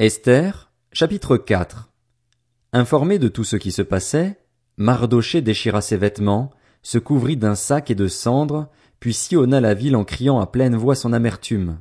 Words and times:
Esther, 0.00 0.72
chapitre 0.92 1.36
4 1.36 1.88
Informé 2.72 3.20
de 3.20 3.28
tout 3.28 3.44
ce 3.44 3.54
qui 3.54 3.70
se 3.70 3.80
passait, 3.80 4.40
Mardoché 4.76 5.40
déchira 5.40 5.80
ses 5.82 5.96
vêtements, 5.96 6.50
se 6.82 6.98
couvrit 6.98 7.36
d'un 7.36 7.54
sac 7.54 7.92
et 7.92 7.94
de 7.94 8.08
cendres, 8.08 8.66
puis 8.98 9.14
sillonna 9.14 9.60
la 9.60 9.72
ville 9.72 9.94
en 9.94 10.02
criant 10.02 10.40
à 10.40 10.48
pleine 10.48 10.74
voix 10.74 10.96
son 10.96 11.12
amertume. 11.12 11.78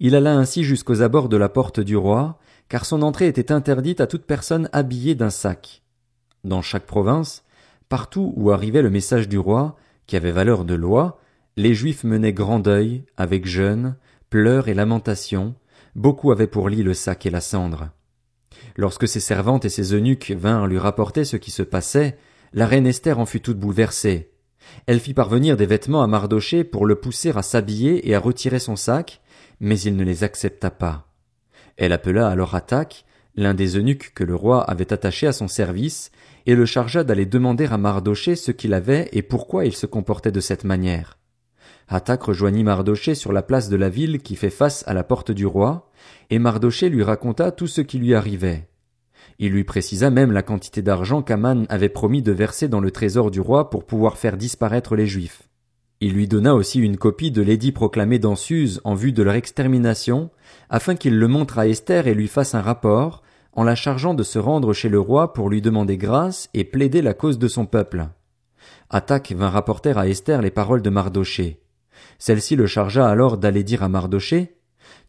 Il 0.00 0.16
alla 0.16 0.34
ainsi 0.34 0.64
jusqu'aux 0.64 1.02
abords 1.02 1.28
de 1.28 1.36
la 1.36 1.50
porte 1.50 1.80
du 1.80 1.98
roi, 1.98 2.38
car 2.70 2.86
son 2.86 3.02
entrée 3.02 3.26
était 3.26 3.52
interdite 3.52 4.00
à 4.00 4.06
toute 4.06 4.24
personne 4.24 4.70
habillée 4.72 5.14
d'un 5.14 5.28
sac. 5.28 5.82
Dans 6.44 6.62
chaque 6.62 6.86
province, 6.86 7.44
partout 7.90 8.32
où 8.36 8.52
arrivait 8.52 8.80
le 8.80 8.88
message 8.88 9.28
du 9.28 9.36
roi, 9.36 9.76
qui 10.06 10.16
avait 10.16 10.32
valeur 10.32 10.64
de 10.64 10.74
loi, 10.74 11.20
les 11.58 11.74
Juifs 11.74 12.04
menaient 12.04 12.32
grand 12.32 12.58
deuil, 12.58 13.04
avec 13.18 13.44
jeûne, 13.44 13.96
pleurs 14.30 14.68
et 14.68 14.74
lamentations, 14.74 15.54
beaucoup 15.94 16.32
avaient 16.32 16.46
pour 16.46 16.68
lit 16.68 16.82
le 16.82 16.94
sac 16.94 17.26
et 17.26 17.30
la 17.30 17.40
cendre. 17.40 17.90
Lorsque 18.76 19.08
ses 19.08 19.20
servantes 19.20 19.64
et 19.64 19.68
ses 19.68 19.94
eunuques 19.94 20.32
vinrent 20.36 20.66
lui 20.66 20.78
rapporter 20.78 21.24
ce 21.24 21.36
qui 21.36 21.50
se 21.50 21.62
passait, 21.62 22.18
la 22.52 22.66
reine 22.66 22.86
Esther 22.86 23.18
en 23.18 23.26
fut 23.26 23.40
toute 23.40 23.58
bouleversée. 23.58 24.30
Elle 24.86 25.00
fit 25.00 25.14
parvenir 25.14 25.56
des 25.56 25.66
vêtements 25.66 26.02
à 26.02 26.06
Mardoché 26.06 26.64
pour 26.64 26.86
le 26.86 26.96
pousser 26.96 27.32
à 27.34 27.42
s'habiller 27.42 28.08
et 28.08 28.14
à 28.14 28.20
retirer 28.20 28.58
son 28.58 28.76
sac, 28.76 29.20
mais 29.60 29.78
il 29.80 29.96
ne 29.96 30.04
les 30.04 30.24
accepta 30.24 30.70
pas. 30.70 31.08
Elle 31.76 31.92
appela 31.92 32.28
alors 32.28 32.54
Attaque, 32.54 33.04
l'un 33.36 33.54
des 33.54 33.76
eunuques 33.76 34.12
que 34.14 34.24
le 34.24 34.34
roi 34.34 34.62
avait 34.62 34.92
attaché 34.92 35.26
à 35.26 35.32
son 35.32 35.48
service, 35.48 36.10
et 36.46 36.54
le 36.54 36.66
chargea 36.66 37.04
d'aller 37.04 37.26
demander 37.26 37.66
à 37.66 37.78
Mardoché 37.78 38.36
ce 38.36 38.52
qu'il 38.52 38.74
avait 38.74 39.08
et 39.12 39.22
pourquoi 39.22 39.64
il 39.64 39.74
se 39.74 39.86
comportait 39.86 40.32
de 40.32 40.40
cette 40.40 40.64
manière. 40.64 41.18
Hatak 41.88 42.22
rejoignit 42.22 42.64
Mardoché 42.64 43.14
sur 43.14 43.32
la 43.32 43.42
place 43.42 43.68
de 43.68 43.76
la 43.76 43.88
ville 43.88 44.20
qui 44.20 44.36
fait 44.36 44.50
face 44.50 44.84
à 44.86 44.94
la 44.94 45.04
porte 45.04 45.30
du 45.30 45.46
roi, 45.46 45.90
et 46.30 46.38
Mardoché 46.38 46.88
lui 46.88 47.02
raconta 47.02 47.50
tout 47.50 47.66
ce 47.66 47.80
qui 47.80 47.98
lui 47.98 48.14
arrivait. 48.14 48.68
Il 49.38 49.52
lui 49.52 49.64
précisa 49.64 50.10
même 50.10 50.32
la 50.32 50.42
quantité 50.42 50.80
d'argent 50.82 51.22
qu'Aman 51.22 51.66
avait 51.68 51.88
promis 51.88 52.22
de 52.22 52.32
verser 52.32 52.68
dans 52.68 52.80
le 52.80 52.90
trésor 52.90 53.30
du 53.30 53.40
roi 53.40 53.70
pour 53.70 53.84
pouvoir 53.84 54.16
faire 54.16 54.36
disparaître 54.36 54.96
les 54.96 55.06
Juifs. 55.06 55.48
Il 56.00 56.12
lui 56.12 56.28
donna 56.28 56.54
aussi 56.54 56.80
une 56.80 56.96
copie 56.96 57.30
de 57.30 57.42
l'édit 57.42 57.72
proclamé 57.72 58.18
dans 58.18 58.36
Suse 58.36 58.80
en 58.84 58.94
vue 58.94 59.12
de 59.12 59.22
leur 59.22 59.34
extermination, 59.34 60.30
afin 60.70 60.94
qu'il 60.96 61.18
le 61.18 61.28
montre 61.28 61.58
à 61.58 61.66
Esther 61.66 62.06
et 62.06 62.14
lui 62.14 62.28
fasse 62.28 62.54
un 62.54 62.60
rapport, 62.60 63.22
en 63.52 63.62
la 63.62 63.74
chargeant 63.74 64.14
de 64.14 64.22
se 64.22 64.38
rendre 64.38 64.72
chez 64.72 64.88
le 64.88 65.00
roi 65.00 65.32
pour 65.32 65.48
lui 65.48 65.62
demander 65.62 65.96
grâce 65.96 66.48
et 66.54 66.64
plaider 66.64 67.02
la 67.02 67.14
cause 67.14 67.38
de 67.38 67.48
son 67.48 67.66
peuple. 67.66 68.08
Attaque 68.90 69.32
vint 69.32 69.50
rapporter 69.50 69.96
à 69.96 70.08
Esther 70.08 70.42
les 70.42 70.50
paroles 70.50 70.82
de 70.82 70.90
Mardoché. 70.90 71.63
Celle-ci 72.18 72.56
le 72.56 72.66
chargea 72.66 73.08
alors 73.08 73.38
d'aller 73.38 73.64
dire 73.64 73.82
à 73.82 73.88
Mardoché 73.88 74.56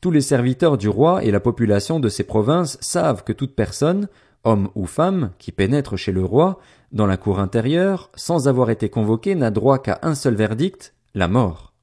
Tous 0.02 0.12
les 0.12 0.22
serviteurs 0.22 0.78
du 0.78 0.90
roi 0.90 1.24
et 1.24 1.32
la 1.32 1.40
population 1.40 2.00
de 2.00 2.10
ces 2.10 2.24
provinces 2.24 2.78
savent 2.82 3.24
que 3.24 3.34
toute 3.34 3.56
personne, 3.56 4.08
homme 4.44 4.70
ou 4.76 4.86
femme, 4.86 5.32
qui 5.40 5.52
pénètre 5.52 5.98
chez 5.98 6.12
le 6.12 6.24
roi, 6.24 6.60
dans 6.92 7.08
la 7.08 7.18
cour 7.18 7.40
intérieure, 7.40 8.10
sans 8.16 8.48
avoir 8.48 8.70
été 8.70 8.90
convoqué, 8.90 9.36
n'a 9.36 9.52
droit 9.52 9.80
qu'à 9.80 10.00
un 10.04 10.16
seul 10.16 10.36
verdict, 10.36 10.94
la 11.14 11.28
mort. 11.28 11.74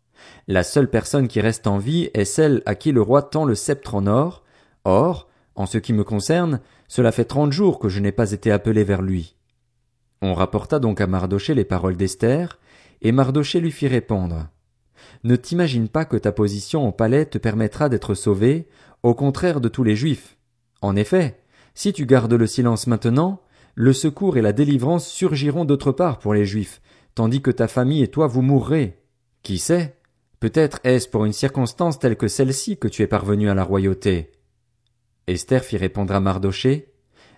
La 0.49 0.63
seule 0.63 0.89
personne 0.89 1.29
qui 1.29 1.41
reste 1.41 1.67
en 1.67 1.79
vie 1.79 2.11
est 2.15 2.25
celle 2.25 2.63
à 2.67 2.75
qui 2.75 2.93
le 2.93 3.03
roi 3.03 3.23
tend 3.23 3.45
le 3.45 3.55
sceptre 3.55 3.95
en 3.95 4.07
or. 4.07 4.43
Or, 4.85 5.29
en 5.55 5.67
ce 5.67 5.79
qui 5.79 5.93
me 5.93 6.05
concerne, 6.05 6.61
cela 6.89 7.13
fait 7.13 7.25
trente 7.25 7.53
jours 7.53 7.79
que 7.79 7.89
je 7.89 8.01
n'ai 8.01 8.13
pas 8.13 8.33
été 8.33 8.51
appelé 8.51 8.85
vers 8.85 9.03
lui. 9.03 9.37
On 10.21 10.35
rapporta 10.35 10.79
donc 10.79 11.01
à 11.01 11.07
Mardoché 11.07 11.55
les 11.55 11.65
paroles 11.65 11.97
d'Esther, 11.97 12.59
et 13.03 13.13
Mardoché 13.13 13.61
lui 13.61 13.73
fit 13.73 13.89
répondre. 13.89 14.47
Ne 15.25 15.37
t'imagine 15.37 15.89
pas 15.89 16.05
que 16.05 16.17
ta 16.17 16.33
position 16.33 16.89
au 16.89 16.93
palais 16.93 17.27
te 17.27 17.39
permettra 17.39 17.89
d'être 17.89 18.15
sauvé, 18.15 18.69
au 19.03 19.15
contraire 19.15 19.61
de 19.61 19.69
tous 19.69 19.85
les 19.85 19.97
Juifs. 19.97 20.37
En 20.81 20.97
effet, 20.97 21.41
si 21.75 21.93
tu 21.93 22.07
gardes 22.07 22.33
le 22.33 22.47
silence 22.47 22.87
maintenant, 22.87 23.41
le 23.75 23.93
secours 23.93 24.37
et 24.37 24.43
la 24.43 24.53
délivrance 24.53 25.07
surgiront 25.07 25.65
d'autre 25.65 25.93
part 25.93 26.19
pour 26.19 26.35
les 26.35 26.45
Juifs, 26.45 26.81
tandis 27.15 27.41
que 27.41 27.51
ta 27.51 27.69
famille 27.69 28.03
et 28.03 28.09
toi 28.09 28.27
vous 28.27 28.43
mourrez. 28.43 28.99
Qui 29.43 29.59
sait? 29.59 29.97
Peut-être 30.41 30.81
est-ce 30.85 31.09
pour 31.09 31.25
une 31.25 31.33
circonstance 31.33 31.99
telle 31.99 32.17
que 32.17 32.29
celle-ci 32.29 32.77
que 32.77 32.89
tu 32.89 33.03
es 33.03 33.07
parvenu 33.07 33.49
à 33.49 33.55
la 33.55 33.65
royauté. 33.65 34.33
Esther 35.29 35.65
fit 35.65 35.77
répondre 35.77 36.15
à 36.15 36.21
Mardoché, 36.21 36.93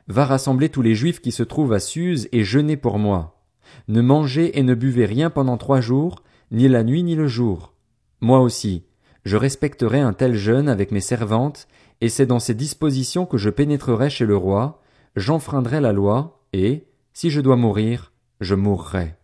Va 0.06 0.26
rassembler 0.26 0.68
tous 0.68 0.82
les 0.82 0.94
Juifs 0.94 1.20
qui 1.20 1.32
se 1.32 1.42
trouvent 1.42 1.72
à 1.72 1.80
Suse 1.80 2.28
et 2.32 2.44
jeûnez 2.44 2.76
pour 2.76 2.98
moi. 2.98 3.42
Ne 3.88 4.02
mangez 4.02 4.58
et 4.58 4.62
ne 4.62 4.74
buvez 4.74 5.06
rien 5.06 5.30
pendant 5.30 5.56
trois 5.56 5.80
jours, 5.80 6.22
ni 6.50 6.68
la 6.68 6.84
nuit 6.84 7.02
ni 7.02 7.14
le 7.14 7.26
jour. 7.26 7.74
Moi 8.20 8.40
aussi, 8.40 8.84
je 9.24 9.36
respecterai 9.36 10.00
un 10.00 10.12
tel 10.12 10.34
jeûne 10.34 10.68
avec 10.68 10.90
mes 10.90 11.00
servantes, 11.00 11.66
et 12.00 12.08
c'est 12.08 12.26
dans 12.26 12.40
ces 12.40 12.54
dispositions 12.54 13.26
que 13.26 13.38
je 13.38 13.50
pénétrerai 13.50 14.10
chez 14.10 14.26
le 14.26 14.36
roi, 14.36 14.82
j'enfreindrai 15.16 15.80
la 15.80 15.92
loi, 15.92 16.44
et, 16.52 16.86
si 17.12 17.30
je 17.30 17.40
dois 17.40 17.56
mourir, 17.56 18.12
je 18.40 18.54
mourrai. 18.54 19.16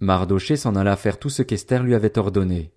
Mardoché 0.00 0.56
s'en 0.56 0.76
alla 0.76 0.96
faire 0.96 1.18
tout 1.18 1.30
ce 1.30 1.42
qu'Esther 1.42 1.82
lui 1.82 1.94
avait 1.94 2.18
ordonné. 2.18 2.72